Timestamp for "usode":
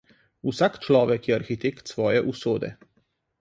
2.33-2.69